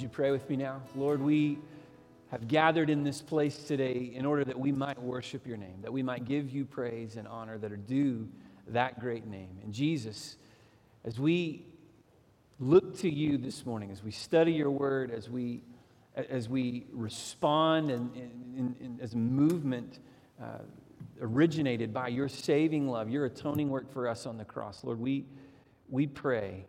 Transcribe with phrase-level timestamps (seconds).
[0.00, 0.80] Would you pray with me now?
[0.96, 1.58] Lord, we
[2.30, 5.92] have gathered in this place today in order that we might worship your name, that
[5.92, 8.26] we might give you praise and honor that are due
[8.68, 9.58] that great name.
[9.62, 10.38] And Jesus,
[11.04, 11.66] as we
[12.58, 15.60] look to you this morning, as we study your word, as we,
[16.14, 19.98] as we respond and, and, and as a movement
[20.42, 20.60] uh,
[21.20, 25.26] originated by your saving love, your atoning work for us on the cross, Lord, we,
[25.90, 26.64] we pray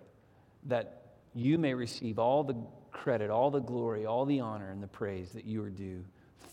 [0.65, 0.97] that
[1.33, 2.57] you may receive all the
[2.91, 6.03] credit, all the glory, all the honor, and the praise that you are due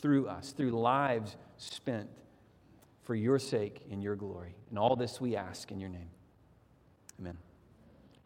[0.01, 2.09] through us, through lives spent
[3.03, 4.55] for your sake and your glory.
[4.71, 6.11] And all this we ask in your name.
[7.21, 7.37] Amen.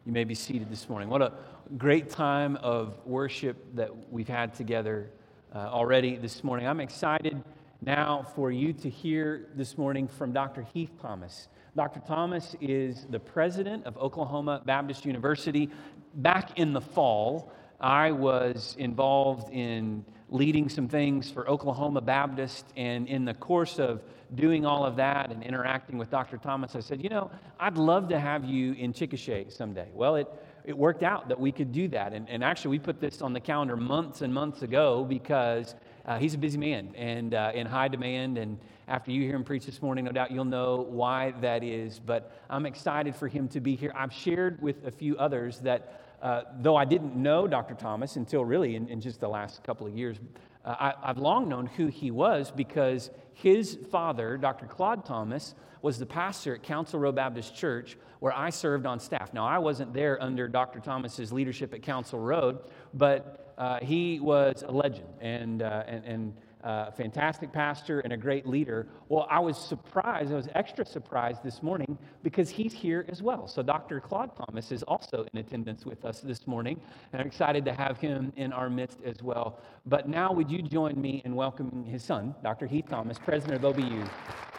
[0.05, 1.09] You may be seated this morning.
[1.09, 1.33] What a
[1.77, 5.09] great time of worship that we've had together
[5.55, 6.67] uh, already this morning.
[6.67, 7.41] I'm excited
[7.81, 10.63] now for you to hear this morning from Dr.
[10.73, 11.47] Heath Thomas.
[11.75, 12.01] Dr.
[12.01, 15.69] Thomas is the president of Oklahoma Baptist University.
[16.15, 17.51] Back in the fall,
[17.83, 24.01] I was involved in leading some things for Oklahoma Baptist, and in the course of
[24.35, 26.37] doing all of that and interacting with Dr.
[26.37, 29.89] Thomas, I said, You know, I'd love to have you in Chickasha someday.
[29.93, 30.27] Well, it,
[30.63, 32.13] it worked out that we could do that.
[32.13, 35.75] And, and actually, we put this on the calendar months and months ago because
[36.05, 38.37] uh, he's a busy man and uh, in high demand.
[38.37, 41.99] And after you hear him preach this morning, no doubt you'll know why that is.
[41.99, 43.91] But I'm excited for him to be here.
[43.93, 47.75] I've shared with a few others that uh, though I didn't know Dr.
[47.75, 50.17] Thomas until really in, in just the last couple of years,
[50.63, 54.65] uh, I, I've long known who he was because his father, Dr.
[54.65, 59.33] Claude Thomas, was the pastor at Council Road Baptist Church where I served on staff.
[59.33, 60.79] Now, I wasn't there under Dr.
[60.79, 62.59] Thomas's leadership at Council Road,
[62.93, 66.33] but uh, he was a legend and, uh, and, and
[66.63, 68.87] a fantastic pastor and a great leader.
[69.09, 73.47] Well, I was surprised, I was extra surprised this morning because he's here as well.
[73.47, 73.99] So Dr.
[73.99, 76.79] Claude Thomas is also in attendance with us this morning,
[77.11, 79.59] and I'm excited to have him in our midst as well.
[79.85, 82.65] But now, would you join me in welcoming his son, Dr.
[82.65, 84.07] Heath Thomas, president of OBU,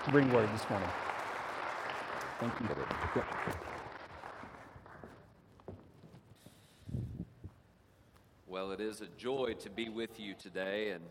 [0.04, 0.88] to bring word this morning?
[2.38, 3.22] Thank you.
[8.46, 11.02] Well, it is a joy to be with you today and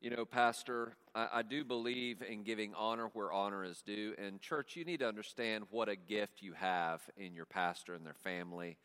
[0.00, 4.14] you know, Pastor, I, I, do believe in giving honor where honor is due.
[4.16, 8.06] And, church, you need to understand what a gift you have in your pastor and
[8.06, 8.76] their family.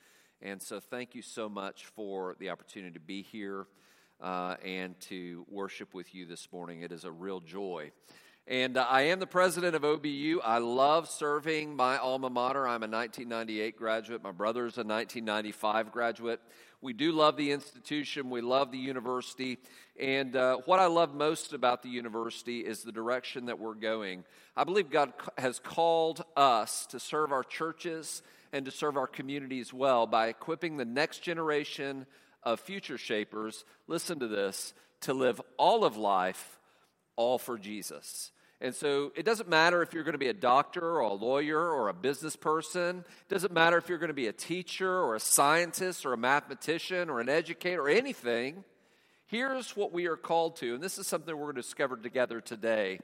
[0.42, 3.68] And so, thank you so much for the opportunity to be here
[4.22, 6.82] uh, and to worship with you this morning.
[6.82, 7.92] It is a real joy.
[8.46, 10.40] And uh, I am the president of OBU.
[10.44, 12.68] I love serving my alma mater.
[12.68, 14.22] I'm a 1998 graduate.
[14.22, 16.42] My brother's a 1995 graduate.
[16.82, 19.60] We do love the institution, we love the university.
[19.98, 24.26] And uh, what I love most about the university is the direction that we're going.
[24.58, 28.22] I believe God has called us to serve our churches
[28.52, 32.06] and to serve our communities well by equipping the next generation
[32.44, 36.60] of future shapers, listen to this, to live all of life
[37.16, 38.32] all for Jesus.
[38.62, 41.60] And so it doesn't matter if you're going to be a doctor or a lawyer
[41.60, 43.04] or a business person.
[43.30, 46.18] It doesn't matter if you're going to be a teacher or a scientist or a
[46.18, 48.64] mathematician or an educator or anything.
[49.26, 52.40] Here's what we are called to, and this is something we're going to discover together
[52.40, 53.00] today.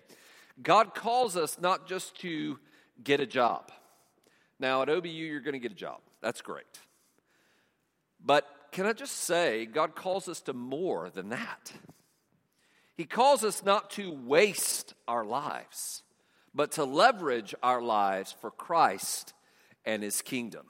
[0.62, 2.60] God calls us not just to
[3.04, 3.72] get a job.
[4.60, 6.00] Now, at OBU, you're going to get a job.
[6.22, 6.80] That's great.
[8.24, 11.72] But can I just say, God calls us to more than that.
[13.00, 16.04] He calls us not to waste our lives,
[16.54, 19.34] but to leverage our lives for Christ
[19.86, 20.66] and his kingdom.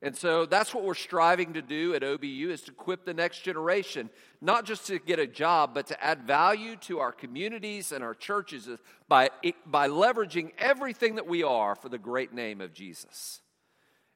[0.00, 3.40] And so that's what we're striving to do at OBU is to equip the next
[3.40, 4.08] generation,
[4.40, 8.14] not just to get a job, but to add value to our communities and our
[8.14, 8.66] churches
[9.06, 9.28] by,
[9.66, 13.42] by leveraging everything that we are for the great name of Jesus.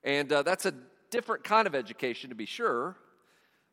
[0.03, 0.73] And uh, that's a
[1.11, 2.97] different kind of education, to be sure,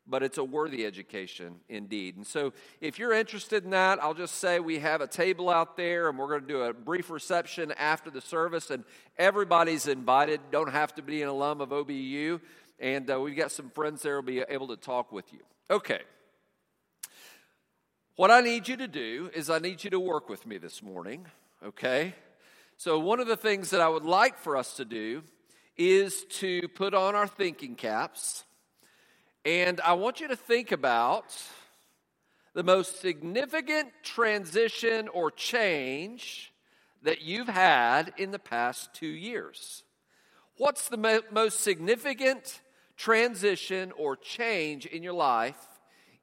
[0.10, 2.16] but it's a worthy education indeed.
[2.18, 5.78] And so, if you're interested in that, I'll just say we have a table out
[5.78, 8.84] there, and we're going to do a brief reception after the service, and
[9.18, 10.40] everybody's invited.
[10.52, 12.42] Don't have to be an alum of OBU,
[12.80, 15.40] and uh, we've got some friends there who'll be able to talk with you.
[15.70, 16.02] Okay.
[18.16, 20.84] What I need you to do is I need you to work with me this
[20.84, 21.26] morning,
[21.64, 22.16] okay?
[22.76, 25.24] So, one of the things that I would like for us to do
[25.78, 28.44] is to put on our thinking caps
[29.46, 31.36] and I want you to think about
[32.54, 36.54] the most significant transition or change
[37.04, 39.84] that you've had in the past two years.
[40.58, 42.60] What's the mo- most significant
[42.98, 45.58] transition or change in your life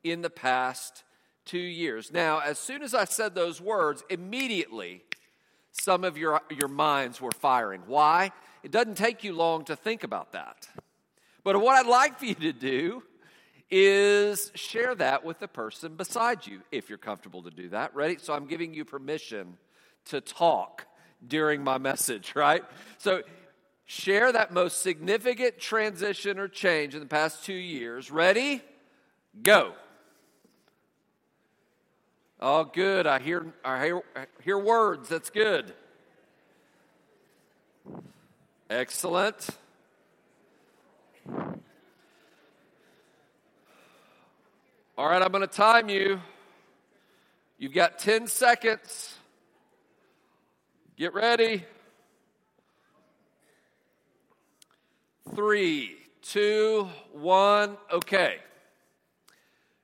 [0.04, 1.04] in the past
[1.46, 2.12] two years?
[2.12, 5.02] Now, as soon as I said those words, immediately
[5.72, 7.82] some of your, your minds were firing.
[7.86, 8.32] Why?
[8.62, 10.68] It doesn't take you long to think about that.
[11.46, 13.04] But what I'd like for you to do
[13.70, 17.94] is share that with the person beside you if you're comfortable to do that.
[17.94, 18.16] Ready?
[18.20, 19.56] So I'm giving you permission
[20.06, 20.88] to talk
[21.25, 22.64] during my message, right?
[22.98, 23.22] So
[23.84, 28.10] share that most significant transition or change in the past two years.
[28.10, 28.60] Ready?
[29.40, 29.75] Go.
[32.40, 33.06] Oh, good.
[33.06, 35.08] I hear, I hear, I hear words.
[35.10, 35.72] That's good.
[38.69, 39.49] Excellent.
[44.99, 46.20] All right, I'm going to time you.
[47.58, 49.14] You've got 10 seconds.
[50.96, 51.64] Get ready.
[55.34, 57.76] Three, two, one.
[57.93, 58.37] Okay.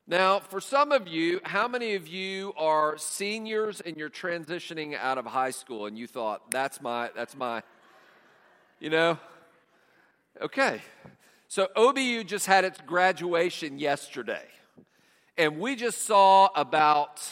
[0.06, 5.19] Now, for some of you, how many of you are seniors and you're transitioning out
[5.19, 7.62] of high school and you thought, that's my, that's my,
[8.81, 9.19] you know?
[10.41, 10.81] Okay.
[11.52, 14.46] So OBU just had its graduation yesterday.
[15.37, 17.22] And we just saw about,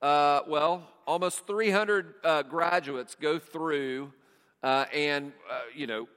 [0.00, 4.14] uh, well, almost 300 uh, graduates go through
[4.62, 6.08] uh, and, uh, you know,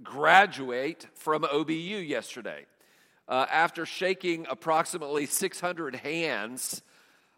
[0.00, 2.66] graduate from OBU yesterday.
[3.26, 6.82] Uh, after shaking approximately 600 hands,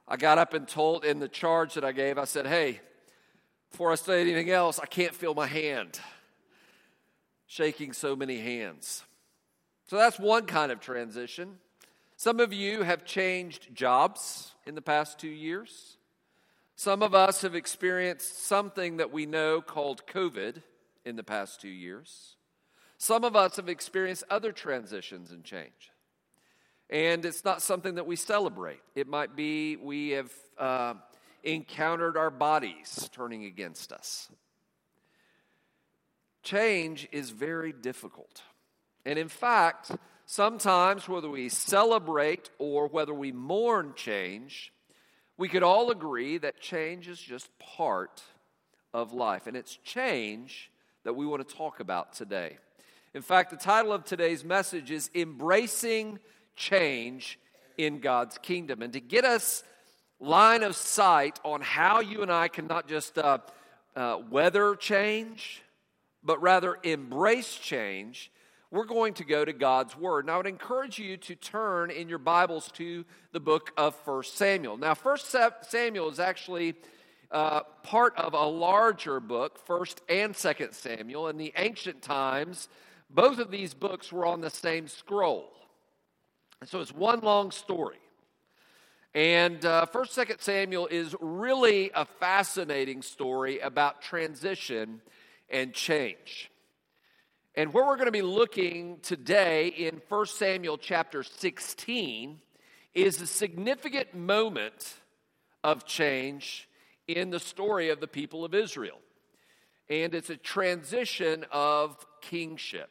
[0.07, 2.83] I got up and told in the charge that I gave, I said, hey,
[3.71, 5.99] before I say anything else, I can't feel my hand.
[7.47, 9.05] Shaking so many hands.
[9.87, 11.59] So that's one kind of transition.
[12.17, 15.99] Some of you have changed jobs in the past two years.
[16.77, 20.63] Some of us have experienced something that we know called COVID
[21.05, 22.37] in the past two years.
[22.99, 25.93] Some of us have experienced other transitions and change.
[26.91, 28.81] And it's not something that we celebrate.
[28.95, 30.95] It might be we have uh,
[31.43, 34.29] encountered our bodies turning against us.
[36.45, 38.43] Change is very difficult.
[39.07, 39.91] And in fact,
[40.27, 44.73] sometimes whether we celebrate or whether we mourn change,
[45.37, 48.23] we could all agree that change is just part
[48.93, 49.47] of life.
[49.47, 50.71] And it's change
[51.05, 52.59] that we want to talk about today.
[53.15, 56.19] In fact, the title of today's message is Embracing
[56.57, 57.39] Change
[57.77, 58.83] in God's Kingdom.
[58.83, 59.65] And to get us
[60.21, 63.39] line of sight on how you and I can not just uh,
[63.97, 65.64] uh, weather change,
[66.25, 68.31] but rather embrace change,
[68.71, 70.27] we're going to go to God's Word.
[70.27, 74.25] Now, I would encourage you to turn in your Bibles to the book of 1
[74.25, 74.77] Samuel.
[74.77, 75.17] Now, 1
[75.63, 76.75] Samuel is actually
[77.31, 81.29] uh, part of a larger book, 1st and 2nd Samuel.
[81.29, 82.69] In the ancient times,
[83.11, 85.51] both of these books were on the same scroll.
[86.61, 87.99] And so it's one long story.
[89.15, 95.01] And uh, 1st, 2nd Samuel is really a fascinating story about transition
[95.51, 96.51] and change.
[97.55, 102.41] And where we're going to be looking today in 1 Samuel chapter 16
[102.95, 104.95] is a significant moment
[105.63, 106.69] of change
[107.07, 108.99] in the story of the people of Israel.
[109.89, 112.91] And it's a transition of kingship.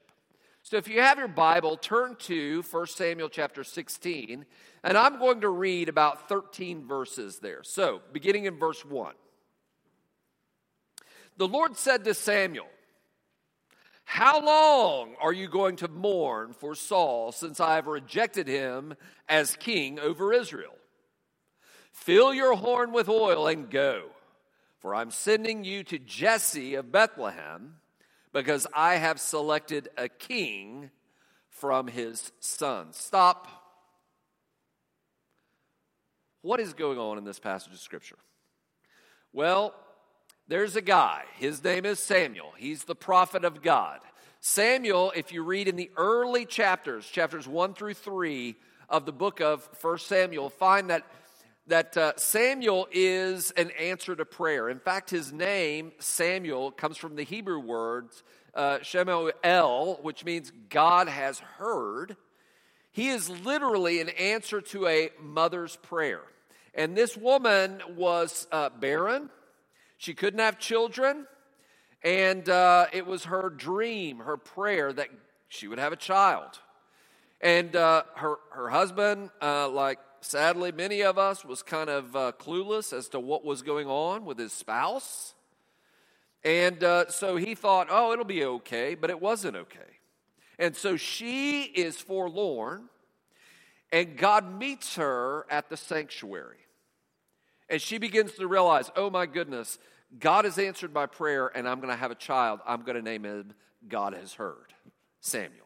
[0.61, 4.45] So if you have your Bible, turn to 1 Samuel chapter 16,
[4.83, 7.63] and I'm going to read about 13 verses there.
[7.63, 9.13] So, beginning in verse 1.
[11.37, 12.67] The Lord said to Samuel,
[14.03, 18.95] How long are you going to mourn for Saul since I have rejected him
[19.27, 20.75] as king over Israel?
[21.91, 24.09] Fill your horn with oil and go,
[24.79, 27.75] for I'm sending you to Jesse of Bethlehem
[28.33, 30.89] because I have selected a king
[31.49, 32.97] from his sons.
[32.97, 33.47] Stop.
[36.41, 38.17] What is going on in this passage of Scripture?
[39.31, 39.73] Well,
[40.47, 41.23] there's a guy.
[41.37, 42.53] His name is Samuel.
[42.57, 43.99] He's the prophet of God.
[44.39, 48.55] Samuel, if you read in the early chapters, chapters 1 through 3
[48.89, 51.05] of the book of 1 Samuel, find that
[51.67, 54.69] that uh, Samuel is an answer to prayer.
[54.69, 58.21] In fact, his name, Samuel, comes from the Hebrew words
[58.53, 62.17] uh, Shemuel, which means God has heard.
[62.91, 66.21] He is literally an answer to a mother's prayer.
[66.75, 69.29] And this woman was uh, barren,
[70.03, 71.25] she couldn't have children,
[72.03, 75.07] and uh, it was her dream, her prayer that
[75.47, 76.59] she would have a child.
[77.39, 82.33] And uh, her, her husband, uh, like sadly, many of us was kind of uh,
[82.37, 85.35] clueless as to what was going on with his spouse.
[86.43, 89.79] And uh, so he thought, oh, it'll be okay, but it wasn't okay.
[90.59, 92.89] And so she is forlorn,
[93.89, 96.57] and God meets her at the sanctuary.
[97.69, 99.79] And she begins to realize, oh my goodness,
[100.19, 102.59] God has answered my prayer, and I'm going to have a child.
[102.65, 103.53] I'm going to name him
[103.87, 104.73] God has heard,
[105.21, 105.65] Samuel.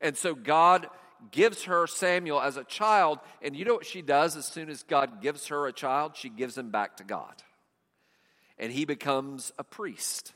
[0.00, 0.88] And so God
[1.30, 3.18] gives her Samuel as a child.
[3.42, 6.16] And you know what she does as soon as God gives her a child?
[6.16, 7.34] She gives him back to God.
[8.58, 10.32] And he becomes a priest.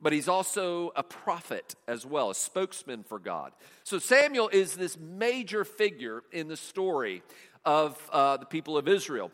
[0.00, 3.52] But he's also a prophet as well, a spokesman for God.
[3.82, 7.22] So Samuel is this major figure in the story
[7.64, 9.32] of uh, the people of Israel.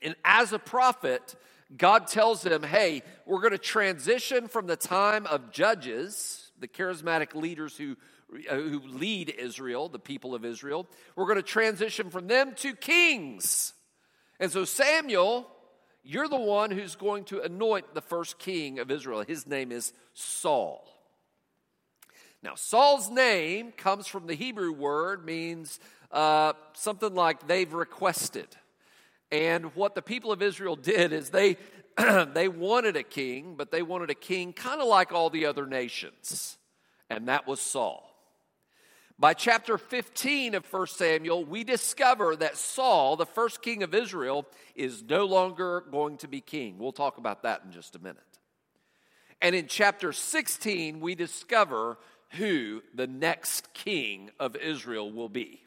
[0.00, 1.36] And as a prophet,
[1.76, 7.34] God tells him, hey, we're going to transition from the time of judges, the charismatic
[7.34, 7.96] leaders who,
[8.50, 10.86] uh, who lead Israel, the people of Israel.
[11.16, 13.72] We're going to transition from them to kings.
[14.38, 15.48] And so, Samuel,
[16.02, 19.22] you're the one who's going to anoint the first king of Israel.
[19.22, 20.88] His name is Saul.
[22.42, 25.78] Now, Saul's name comes from the Hebrew word, means
[26.10, 28.48] uh, something like they've requested.
[29.32, 31.56] And what the people of Israel did is they,
[32.34, 35.66] they wanted a king, but they wanted a king kind of like all the other
[35.66, 36.58] nations,
[37.08, 38.10] and that was Saul.
[39.18, 44.46] By chapter 15 of 1 Samuel, we discover that Saul, the first king of Israel,
[44.74, 46.76] is no longer going to be king.
[46.78, 48.22] We'll talk about that in just a minute.
[49.40, 51.98] And in chapter 16, we discover
[52.30, 55.61] who the next king of Israel will be.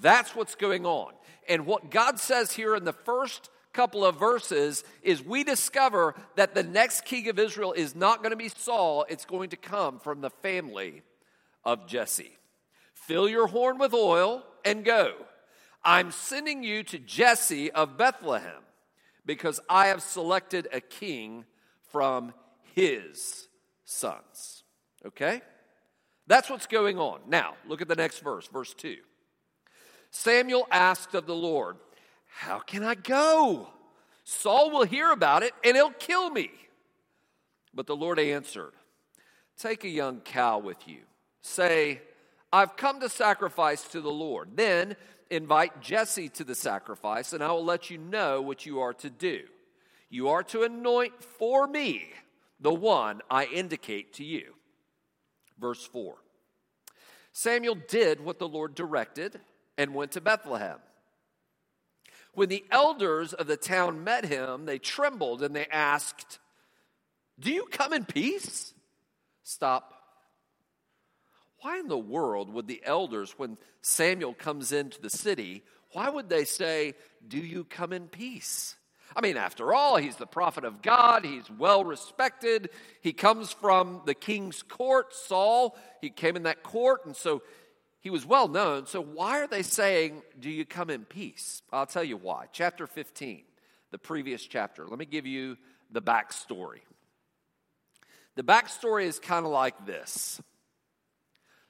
[0.00, 1.12] That's what's going on.
[1.48, 6.54] And what God says here in the first couple of verses is we discover that
[6.54, 9.98] the next king of Israel is not going to be Saul, it's going to come
[9.98, 11.02] from the family
[11.64, 12.36] of Jesse.
[12.92, 15.14] Fill your horn with oil and go.
[15.84, 18.62] I'm sending you to Jesse of Bethlehem
[19.24, 21.44] because I have selected a king
[21.90, 22.34] from
[22.74, 23.48] his
[23.84, 24.64] sons.
[25.06, 25.40] Okay?
[26.26, 27.20] That's what's going on.
[27.28, 28.96] Now, look at the next verse, verse 2.
[30.10, 31.76] Samuel asked of the Lord,
[32.26, 33.68] How can I go?
[34.24, 36.50] Saul will hear about it and he'll kill me.
[37.72, 38.72] But the Lord answered,
[39.56, 41.00] Take a young cow with you.
[41.40, 42.00] Say,
[42.52, 44.50] I've come to sacrifice to the Lord.
[44.54, 44.96] Then
[45.30, 49.10] invite Jesse to the sacrifice, and I will let you know what you are to
[49.10, 49.42] do.
[50.08, 52.10] You are to anoint for me
[52.60, 54.54] the one I indicate to you.
[55.58, 56.16] Verse 4
[57.32, 59.40] Samuel did what the Lord directed
[59.78, 60.78] and went to Bethlehem.
[62.34, 66.38] When the elders of the town met him, they trembled and they asked,
[67.38, 68.74] Do you come in peace?
[69.44, 69.94] Stop.
[71.60, 76.28] Why in the world would the elders, when Samuel comes into the city, why would
[76.28, 76.94] they say,
[77.26, 78.76] Do you come in peace?
[79.16, 81.24] I mean, after all, he's the prophet of God.
[81.24, 82.70] He's well respected.
[83.00, 85.76] He comes from the king's court, Saul.
[86.00, 87.42] He came in that court, and so
[88.08, 88.86] he was well known.
[88.86, 91.60] So, why are they saying, Do you come in peace?
[91.70, 92.46] I'll tell you why.
[92.54, 93.42] Chapter 15,
[93.90, 94.86] the previous chapter.
[94.86, 95.58] Let me give you
[95.90, 96.80] the backstory.
[98.34, 100.40] The backstory is kind of like this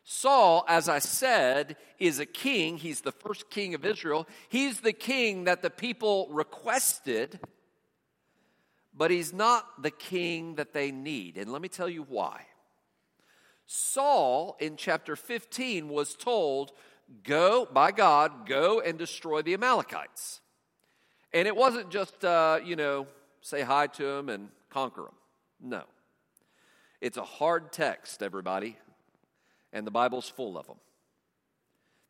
[0.04, 2.76] Saul, as I said, is a king.
[2.76, 4.28] He's the first king of Israel.
[4.48, 7.40] He's the king that the people requested,
[8.94, 11.36] but he's not the king that they need.
[11.36, 12.42] And let me tell you why.
[13.68, 16.72] Saul in chapter 15 was told,
[17.22, 20.40] Go, by God, go and destroy the Amalekites.
[21.34, 23.06] And it wasn't just, uh, you know,
[23.42, 25.14] say hi to them and conquer them.
[25.60, 25.82] No.
[27.02, 28.76] It's a hard text, everybody,
[29.72, 30.78] and the Bible's full of them.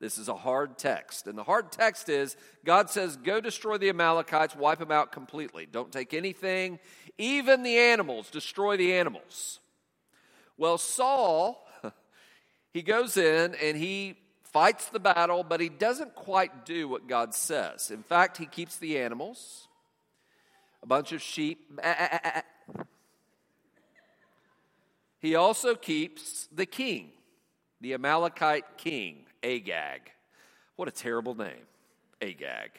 [0.00, 1.26] This is a hard text.
[1.26, 5.66] And the hard text is God says, Go destroy the Amalekites, wipe them out completely.
[5.70, 6.78] Don't take anything,
[7.18, 9.58] even the animals, destroy the animals.
[10.58, 11.66] Well, Saul,
[12.72, 17.32] he goes in and he fights the battle, but he doesn't quite do what God
[17.32, 17.90] says.
[17.90, 19.68] In fact, he keeps the animals,
[20.82, 21.80] a bunch of sheep.
[25.20, 27.10] He also keeps the king,
[27.80, 30.12] the Amalekite king, Agag.
[30.76, 31.66] What a terrible name,
[32.22, 32.70] Agag.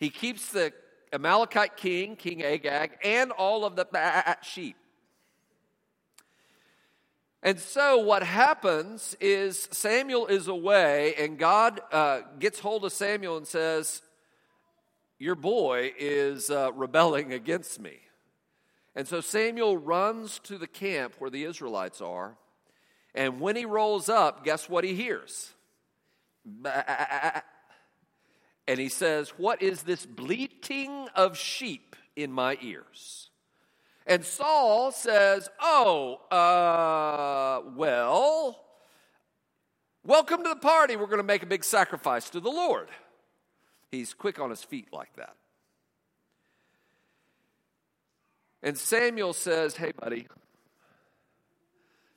[0.00, 0.72] He keeps the
[1.12, 3.86] Amalekite king, King Agag, and all of the
[4.42, 4.76] sheep.
[7.44, 13.36] And so, what happens is Samuel is away, and God uh, gets hold of Samuel
[13.36, 14.00] and says,
[15.18, 18.00] Your boy is uh, rebelling against me.
[18.96, 22.36] And so Samuel runs to the camp where the Israelites are.
[23.14, 25.52] And when he rolls up, guess what he hears?
[28.66, 33.28] And he says, What is this bleating of sheep in my ears?
[34.06, 38.60] And Saul says, Oh, uh, well,
[40.04, 40.96] welcome to the party.
[40.96, 42.88] We're going to make a big sacrifice to the Lord.
[43.90, 45.36] He's quick on his feet like that.
[48.62, 50.26] And Samuel says, Hey, buddy,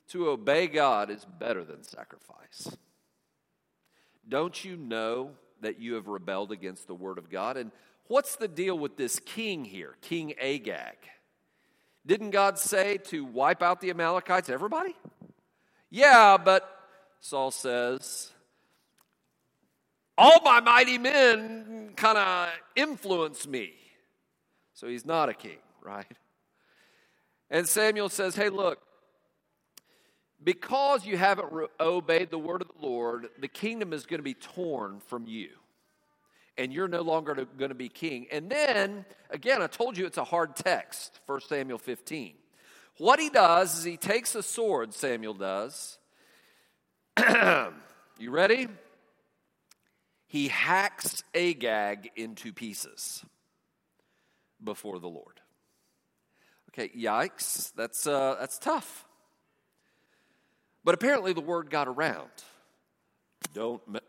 [0.08, 2.76] To obey God is better than sacrifice.
[4.28, 7.56] Don't you know that you have rebelled against the word of God?
[7.56, 7.72] And
[8.08, 10.96] what's the deal with this king here, King Agag?
[12.08, 14.96] Didn't God say to wipe out the Amalekites, everybody?
[15.90, 16.66] Yeah, but
[17.20, 18.32] Saul says,
[20.16, 23.74] all my mighty men kind of influence me.
[24.72, 26.06] So he's not a king, right?
[27.50, 28.78] And Samuel says, Hey, look,
[30.42, 34.24] because you haven't re- obeyed the word of the Lord, the kingdom is going to
[34.24, 35.50] be torn from you.
[36.58, 38.26] And you're no longer going to be king.
[38.30, 42.34] And then, again, I told you it's a hard text, 1 Samuel 15.
[42.98, 45.98] What he does is he takes a sword, Samuel does.
[48.18, 48.66] you ready?
[50.26, 53.24] He hacks Agag into pieces
[54.62, 55.40] before the Lord.
[56.70, 59.04] Okay, yikes, that's, uh, that's tough.
[60.84, 62.30] But apparently the word got around.
[63.54, 64.00] Don't, me-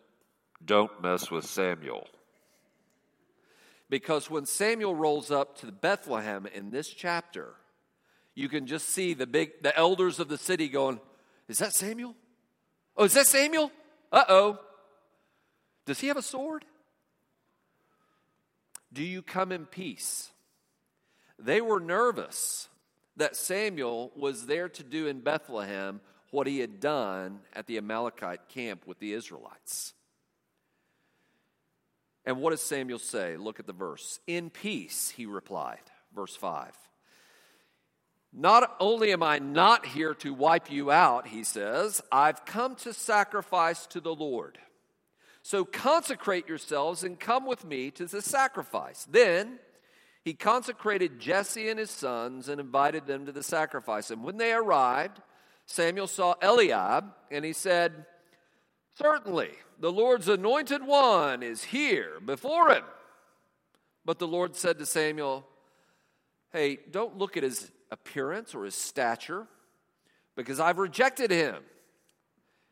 [0.64, 2.08] don't mess with Samuel.
[3.90, 7.56] Because when Samuel rolls up to Bethlehem in this chapter,
[8.36, 11.00] you can just see the big the elders of the city going,
[11.48, 12.16] Is that Samuel?
[12.96, 13.72] Oh, is that Samuel?
[14.12, 14.60] Uh oh.
[15.86, 16.66] Does he have a sword?
[18.94, 20.30] Do you come in peace?
[21.38, 22.68] They were nervous
[23.18, 28.50] that Samuel was there to do in Bethlehem what he had done at the Amalekite
[28.50, 29.94] camp with the Israelites.
[32.26, 33.38] And what does Samuel say?
[33.38, 34.20] Look at the verse.
[34.28, 35.80] In peace, he replied.
[36.14, 36.72] Verse 5.
[38.32, 42.94] Not only am I not here to wipe you out, he says, I've come to
[42.94, 44.60] sacrifice to the Lord.
[45.42, 49.08] So consecrate yourselves and come with me to the sacrifice.
[49.10, 49.58] Then
[50.24, 54.12] he consecrated Jesse and his sons and invited them to the sacrifice.
[54.12, 55.22] And when they arrived,
[55.66, 58.06] Samuel saw Eliab, and he said,
[59.00, 62.84] Certainly, the Lord's anointed one is here before him.
[64.04, 65.48] But the Lord said to Samuel,
[66.52, 69.48] Hey, don't look at his appearance or his stature,
[70.36, 71.64] because I've rejected him.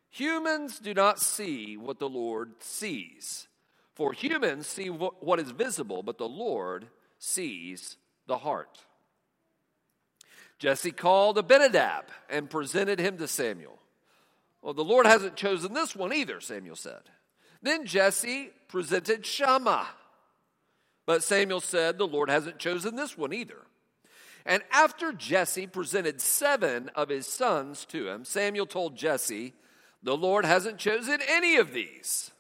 [0.10, 3.48] Humans do not see what the Lord sees.
[3.94, 6.88] For humans see what is visible, but the Lord
[7.20, 8.80] sees the heart.
[10.60, 13.80] Jesse called Abinadab and presented him to Samuel.
[14.62, 17.02] Well, the Lord hasn't chosen this one either, Samuel said.
[17.62, 19.88] Then Jesse presented Shammah.
[21.06, 23.65] But Samuel said, The Lord hasn't chosen this one either.
[24.46, 29.54] And after Jesse presented seven of his sons to him, Samuel told Jesse,
[30.04, 32.32] The Lord hasn't chosen any of these.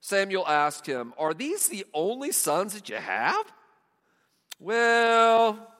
[0.00, 3.52] Samuel asked him, Are these the only sons that you have?
[4.58, 5.74] Well,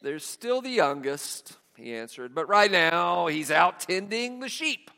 [0.00, 4.90] there's still the youngest, he answered, but right now he's out tending the sheep.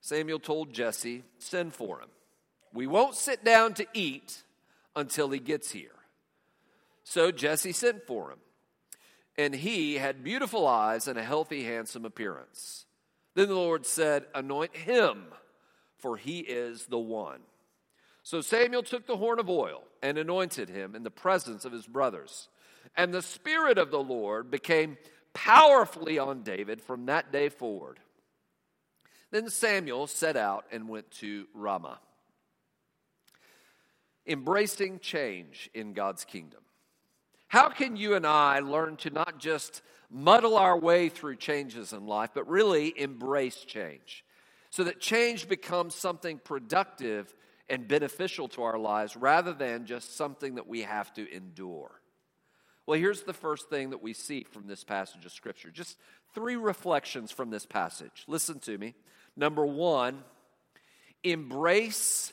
[0.00, 2.08] Samuel told Jesse, Send for him.
[2.72, 4.42] We won't sit down to eat
[4.94, 5.90] until he gets here.
[7.02, 8.38] So Jesse sent for him.
[9.36, 12.86] And he had beautiful eyes and a healthy, handsome appearance.
[13.34, 15.24] Then the Lord said, Anoint him,
[15.98, 17.40] for he is the one.
[18.22, 21.86] So Samuel took the horn of oil and anointed him in the presence of his
[21.86, 22.48] brothers.
[22.96, 24.98] And the Spirit of the Lord became
[25.34, 27.98] powerfully on David from that day forward.
[29.30, 32.00] Then Samuel set out and went to Ramah.
[34.26, 36.60] Embracing change in God's kingdom.
[37.48, 42.06] How can you and I learn to not just muddle our way through changes in
[42.06, 44.24] life, but really embrace change
[44.70, 47.34] so that change becomes something productive
[47.68, 51.99] and beneficial to our lives rather than just something that we have to endure?
[52.86, 55.70] Well, here's the first thing that we see from this passage of Scripture.
[55.70, 55.98] Just
[56.34, 58.24] three reflections from this passage.
[58.26, 58.94] Listen to me.
[59.36, 60.24] Number one,
[61.22, 62.32] embrace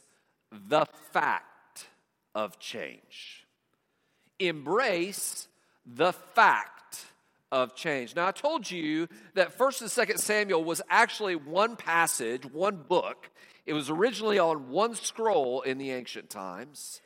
[0.52, 1.88] the fact
[2.34, 3.46] of change.
[4.40, 5.48] Embrace
[5.86, 7.06] the fact
[7.52, 8.16] of change.
[8.16, 13.30] Now, I told you that 1st and 2nd Samuel was actually one passage, one book.
[13.66, 17.02] It was originally on one scroll in the ancient times.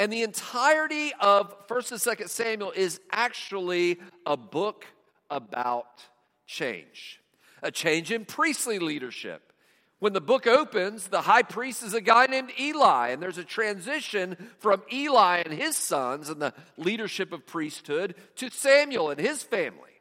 [0.00, 4.86] And the entirety of 1st and 2nd Samuel is actually a book
[5.28, 6.06] about
[6.46, 7.20] change,
[7.62, 9.52] a change in priestly leadership.
[9.98, 13.44] When the book opens, the high priest is a guy named Eli, and there's a
[13.44, 19.42] transition from Eli and his sons and the leadership of priesthood to Samuel and his
[19.42, 20.00] family.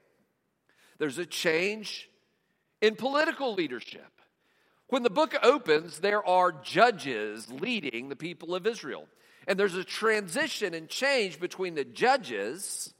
[0.97, 2.09] There's a change
[2.81, 4.21] in political leadership.
[4.87, 9.05] When the book opens, there are judges leading the people of Israel.
[9.49, 12.93] And there's a transition and change between the judges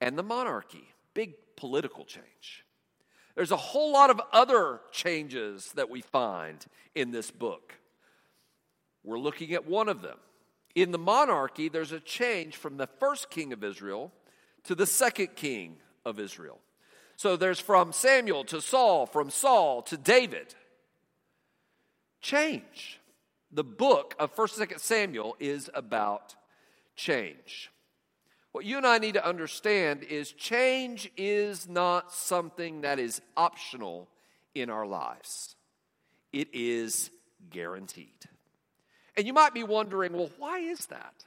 [0.00, 0.88] and the monarchy.
[1.12, 2.64] Big political change.
[3.34, 7.74] There's a whole lot of other changes that we find in this book.
[9.04, 10.16] We're looking at one of them.
[10.74, 14.10] In the monarchy, there's a change from the first king of Israel
[14.64, 16.60] to the second king of Israel.
[17.16, 20.54] So there's from Samuel to Saul, from Saul to David.
[22.22, 23.00] Change.
[23.52, 26.34] The book of 1st and 2nd Samuel is about
[26.96, 27.70] change.
[28.52, 34.08] What you and I need to understand is change is not something that is optional
[34.54, 35.56] in our lives.
[36.32, 37.10] It is
[37.50, 38.08] guaranteed.
[39.16, 41.24] And you might be wondering, well, why is that?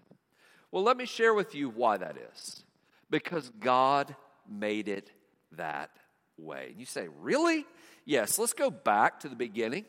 [0.71, 2.63] Well, let me share with you why that is.
[3.09, 4.15] Because God
[4.49, 5.11] made it
[5.53, 5.91] that
[6.37, 6.69] way.
[6.71, 7.65] And you say, really?
[8.03, 9.85] Yes, let's go back to the beginning.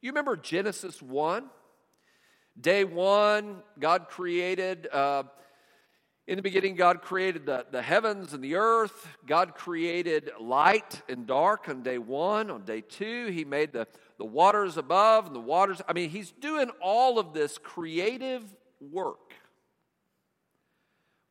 [0.00, 1.48] You remember Genesis 1?
[2.60, 5.24] Day one, God created, uh,
[6.26, 9.06] in the beginning, God created the, the heavens and the earth.
[9.26, 12.50] God created light and dark on day one.
[12.50, 13.86] On day two, He made the,
[14.18, 15.82] the waters above and the waters.
[15.86, 18.42] I mean, He's doing all of this creative
[18.80, 19.34] work.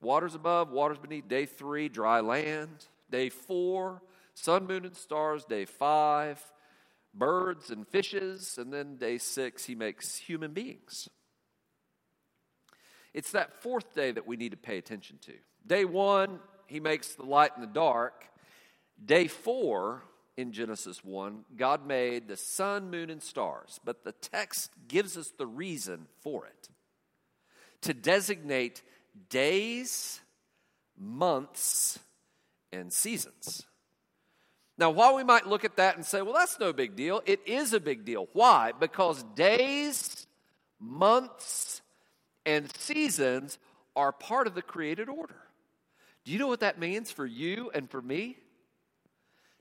[0.01, 1.27] Waters above, waters beneath.
[1.27, 2.85] Day three, dry land.
[3.09, 4.03] Day four,
[4.35, 5.43] sun, moon, and stars.
[5.45, 6.39] Day five,
[7.15, 8.57] birds and fishes.
[8.57, 11.09] And then day six, he makes human beings.
[13.13, 15.33] It's that fourth day that we need to pay attention to.
[15.65, 18.25] Day one, he makes the light and the dark.
[19.03, 20.03] Day four,
[20.37, 25.31] in Genesis 1, God made the sun, moon, and stars, but the text gives us
[25.37, 26.69] the reason for it
[27.81, 28.81] to designate
[29.29, 30.19] days,
[30.97, 31.99] months,
[32.73, 33.65] and seasons.
[34.77, 37.39] Now, while we might look at that and say, well, that's no big deal, it
[37.45, 38.27] is a big deal.
[38.33, 38.73] Why?
[38.77, 40.27] Because days,
[40.79, 41.81] months,
[42.45, 43.57] and seasons
[43.95, 45.39] are part of the created order.
[46.25, 48.37] Do you know what that means for you and for me?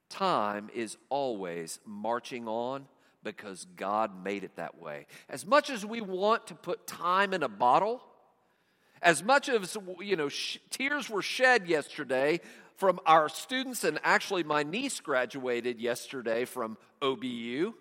[0.08, 2.86] Time is always marching on
[3.22, 5.06] because God made it that way.
[5.28, 8.02] As much as we want to put time in a bottle,
[9.02, 12.40] as much as you know sh- tears were shed yesterday
[12.76, 17.74] from our students, and actually, my niece graduated yesterday from OBU.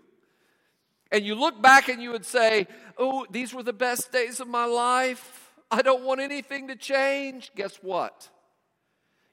[1.12, 4.48] And you look back and you would say, Oh, these were the best days of
[4.48, 5.54] my life.
[5.70, 7.52] I don't want anything to change.
[7.56, 8.30] Guess what?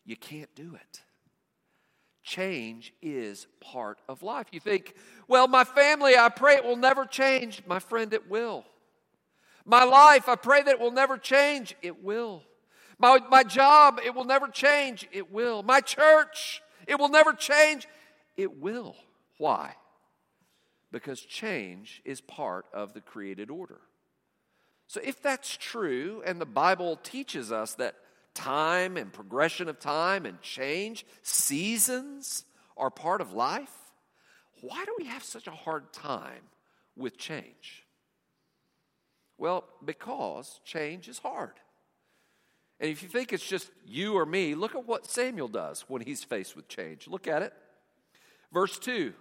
[0.05, 1.03] You can't do it.
[2.23, 4.47] Change is part of life.
[4.53, 4.95] You think,
[5.27, 7.63] well, my family, I pray it will never change.
[7.67, 8.65] My friend, it will.
[9.65, 11.75] My life, I pray that it will never change.
[11.83, 12.43] It will.
[13.01, 15.09] My, my job, it will never change.
[15.11, 15.63] It will.
[15.63, 17.89] My church, it will never change.
[18.37, 18.95] It will.
[19.39, 19.75] Why?
[20.93, 23.81] Because change is part of the created order.
[24.87, 27.95] So, if that's true, and the Bible teaches us that
[28.35, 32.45] time and progression of time and change, seasons
[32.77, 33.73] are part of life,
[34.61, 36.43] why do we have such a hard time
[36.97, 37.87] with change?
[39.39, 41.55] Well, because change is hard.
[42.81, 46.01] And if you think it's just you or me, look at what Samuel does when
[46.01, 47.07] he's faced with change.
[47.07, 47.53] Look at it.
[48.53, 49.13] Verse 2.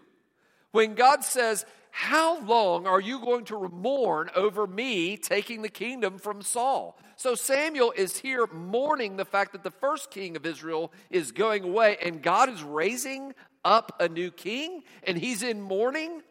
[0.72, 6.20] When God says, How long are you going to mourn over me taking the kingdom
[6.20, 6.98] from Saul?
[7.18, 11.64] So Samuel is here mourning the fact that the first king of Israel is going
[11.66, 13.34] away and God is raising
[13.66, 16.22] up a new king and he's in mourning.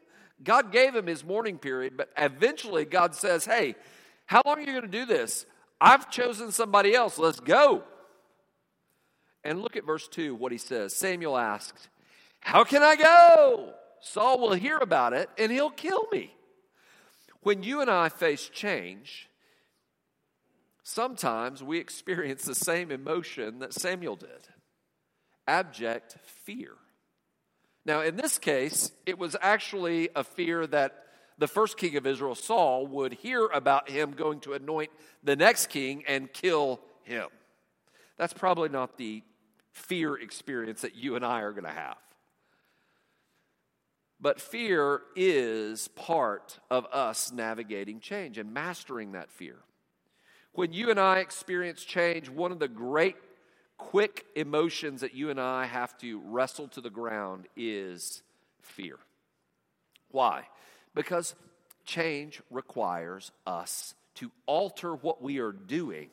[0.43, 3.75] God gave him his mourning period, but eventually God says, Hey,
[4.25, 5.45] how long are you going to do this?
[5.81, 7.19] I've chosen somebody else.
[7.19, 7.85] Let's go.
[9.45, 10.95] And look at verse 2, what he says.
[10.95, 11.89] Samuel asked,
[12.41, 13.73] How can I go?
[14.01, 16.35] Saul will hear about it and he'll kill me.
[17.43, 19.29] When you and I face change,
[20.83, 24.49] sometimes we experience the same emotion that Samuel did
[25.49, 26.75] abject fear.
[27.85, 31.08] Now, in this case, it was actually a fear that
[31.39, 34.91] the first king of Israel, Saul, would hear about him going to anoint
[35.23, 37.29] the next king and kill him.
[38.17, 39.23] That's probably not the
[39.73, 41.97] fear experience that you and I are going to have.
[44.21, 49.57] But fear is part of us navigating change and mastering that fear.
[50.53, 53.15] When you and I experience change, one of the great
[53.77, 58.23] quick emotions that you and I have to wrestle to the ground is
[58.61, 58.99] fear.
[60.11, 60.49] Why?
[60.99, 61.37] Because
[61.85, 66.09] change requires us to alter what we are doing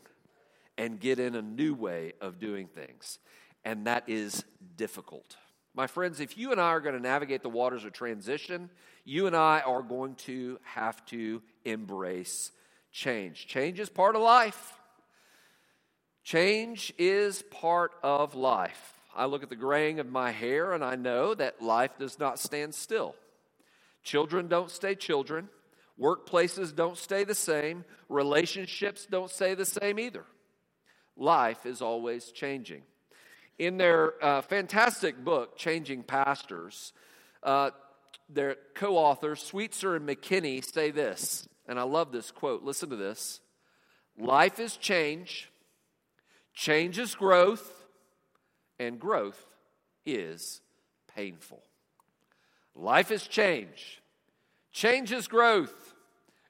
[0.78, 3.18] and get in a new way of doing things.
[3.64, 4.46] And that is
[4.78, 5.38] difficult.
[5.74, 8.70] My friends, if you and I are going to navigate the waters of transition,
[9.04, 12.52] you and I are going to have to embrace
[12.92, 13.48] change.
[13.48, 14.74] Change is part of life.
[16.24, 18.94] Change is part of life.
[19.16, 22.38] I look at the graying of my hair and I know that life does not
[22.38, 23.16] stand still.
[24.06, 25.50] Children don't stay children.
[26.00, 27.84] Workplaces don't stay the same.
[28.08, 30.24] Relationships don't stay the same either.
[31.18, 32.84] Life is always changing.
[33.58, 36.94] In their uh, fantastic book, Changing Pastors,
[37.42, 37.72] uh,
[38.30, 42.64] their co authors, Sweetser and McKinney, say this, and I love this quote.
[42.64, 43.40] Listen to this
[44.18, 45.50] Life is change,
[46.54, 47.86] change is growth,
[48.78, 49.42] and growth
[50.06, 50.62] is
[51.16, 51.64] painful.
[52.76, 54.02] Life is change,
[54.72, 55.94] change is growth,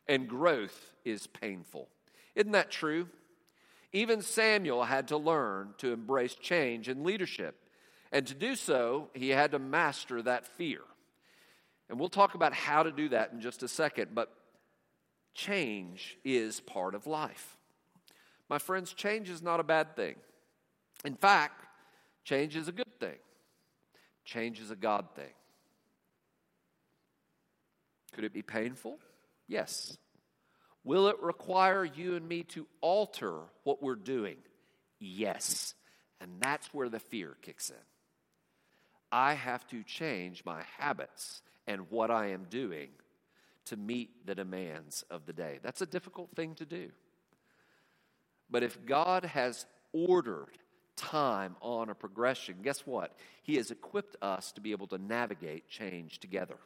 [0.07, 1.87] and growth is painful.
[2.35, 3.07] Isn't that true?
[3.93, 7.55] Even Samuel had to learn to embrace change in leadership.
[8.11, 10.81] And to do so, he had to master that fear.
[11.89, 14.33] And we'll talk about how to do that in just a second, but
[15.33, 17.57] change is part of life.
[18.49, 20.15] My friends, change is not a bad thing.
[21.03, 21.65] In fact,
[22.23, 23.17] change is a good thing.
[24.23, 25.33] Change is a God thing.
[28.15, 28.97] Could it be painful?
[29.45, 29.97] Yes.
[30.85, 34.37] Will it require you and me to alter what we're doing?
[34.99, 35.73] Yes.
[36.21, 37.75] And that's where the fear kicks in.
[39.11, 42.89] I have to change my habits and what I am doing
[43.65, 45.59] to meet the demands of the day.
[45.61, 46.91] That's a difficult thing to do.
[48.49, 50.57] But if God has ordered
[50.95, 53.17] time on a progression, guess what?
[53.43, 56.57] He has equipped us to be able to navigate change together.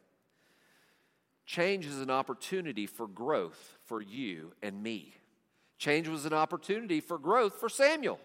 [1.50, 5.16] Change is an opportunity for growth for you and me.
[5.80, 8.20] Change was an opportunity for growth for Samuel,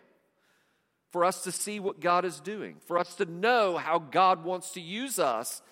[1.11, 4.73] for us to see what God is doing, for us to know how God wants
[4.73, 5.63] to use us.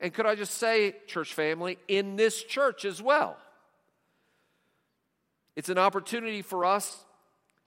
[0.00, 3.36] And could I just say, church family, in this church as well?
[5.54, 7.04] It's an opportunity for us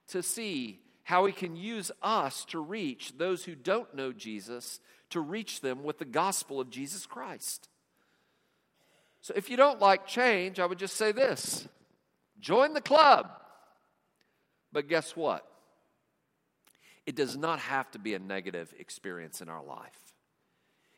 [0.10, 5.22] to see how He can use us to reach those who don't know Jesus, to
[5.22, 7.69] reach them with the gospel of Jesus Christ.
[9.22, 11.68] So if you don't like change, I would just say this
[12.40, 13.30] join the club.
[14.72, 15.46] But guess what?
[17.06, 19.98] It does not have to be a negative experience in our life.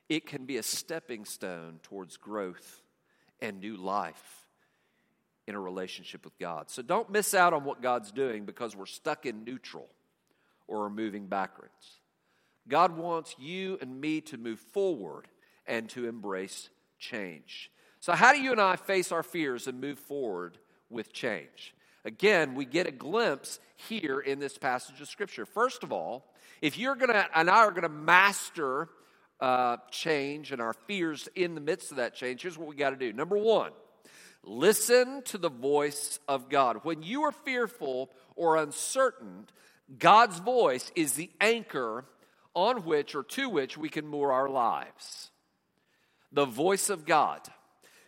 [0.09, 2.81] It can be a stepping stone towards growth
[3.39, 4.45] and new life
[5.47, 6.69] in a relationship with God.
[6.69, 9.87] So don't miss out on what God's doing because we're stuck in neutral
[10.67, 11.99] or we're moving backwards.
[12.67, 15.27] God wants you and me to move forward
[15.65, 17.71] and to embrace change.
[18.01, 20.57] So, how do you and I face our fears and move forward
[20.89, 21.75] with change?
[22.03, 25.45] Again, we get a glimpse here in this passage of Scripture.
[25.45, 26.25] First of all,
[26.63, 28.89] if you're going to, and I are going to master
[29.39, 32.89] uh, change and our fears in the midst of that change, here's what we got
[32.89, 33.13] to do.
[33.13, 33.71] Number one,
[34.43, 36.79] listen to the voice of God.
[36.81, 39.45] When you are fearful or uncertain,
[39.99, 42.05] God's voice is the anchor
[42.55, 45.29] on which or to which we can moor our lives.
[46.31, 47.41] The voice of God.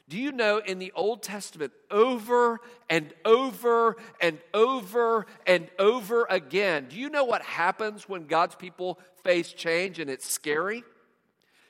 [0.09, 6.87] Do you know in the Old Testament, over and over and over and over again,
[6.89, 10.83] do you know what happens when God's people face change and it's scary?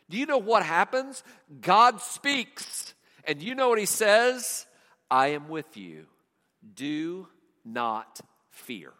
[0.09, 1.23] Do you know what happens?
[1.61, 2.93] God speaks.
[3.25, 4.65] And you know what he says?
[5.09, 6.07] I am with you.
[6.75, 7.27] Do
[7.63, 8.19] not
[8.49, 8.93] fear.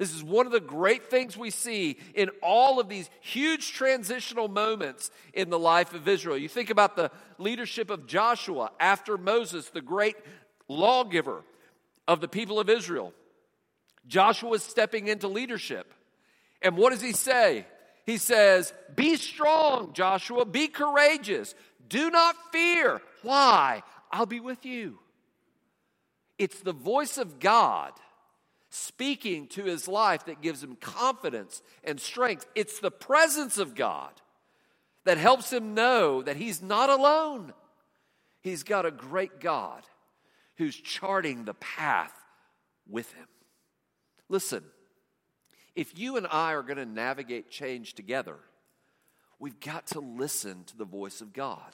[0.00, 4.48] This is one of the great things we see in all of these huge transitional
[4.48, 6.38] moments in the life of Israel.
[6.38, 10.16] You think about the leadership of Joshua after Moses, the great
[10.68, 11.44] lawgiver
[12.08, 13.12] of the people of Israel.
[14.06, 15.92] Joshua is stepping into leadership.
[16.62, 17.66] And what does he say?
[18.06, 21.54] He says, Be strong, Joshua, be courageous,
[21.86, 23.02] do not fear.
[23.20, 23.82] Why?
[24.10, 24.98] I'll be with you.
[26.38, 27.92] It's the voice of God
[28.70, 32.46] speaking to his life that gives him confidence and strength.
[32.54, 34.12] It's the presence of God
[35.04, 37.52] that helps him know that he's not alone.
[38.40, 39.82] He's got a great God
[40.56, 42.12] who's charting the path
[42.88, 43.26] with him.
[44.28, 44.62] Listen,
[45.74, 48.36] if you and I are going to navigate change together,
[49.38, 51.72] we've got to listen to the voice of God.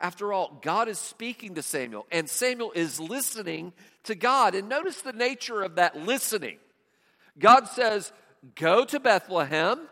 [0.00, 3.72] After all, God is speaking to Samuel, and Samuel is listening
[4.04, 4.54] to God.
[4.54, 6.58] And notice the nature of that listening.
[7.38, 8.12] God says,
[8.54, 9.88] Go to Bethlehem.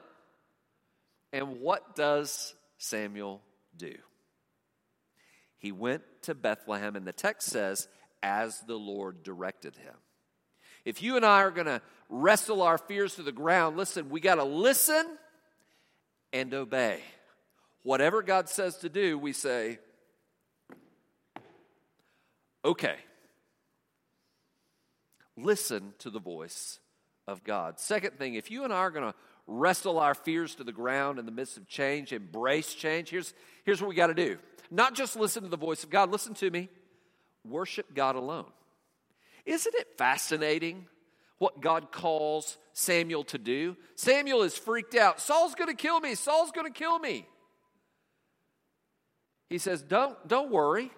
[1.33, 3.43] And what does Samuel
[3.77, 3.95] do?
[5.59, 7.89] He went to Bethlehem, and the text says,
[8.23, 9.95] as the Lord directed him.
[10.85, 14.21] If you and I are going to wrestle our fears to the ground, listen, we
[14.21, 15.19] got to listen
[16.33, 17.01] and obey.
[17.83, 19.79] Whatever God says to do, we say,
[22.65, 22.97] okay.
[25.37, 26.79] Listen to the voice
[27.27, 27.81] of God.
[27.81, 31.19] Second thing, if you and I are going to wrestle our fears to the ground
[31.19, 34.39] in the midst of change, embrace change, here's, here's what we got to do.
[34.71, 36.69] Not just listen to the voice of God, listen to me,
[37.47, 38.47] worship God alone.
[39.45, 40.87] Isn't it fascinating
[41.39, 43.77] what God calls Samuel to do?
[43.97, 45.21] Samuel is freaked out.
[45.21, 46.15] Saul's going to kill me.
[46.15, 47.27] Saul's going to kill me.
[49.51, 50.91] He says, "Don't don't worry.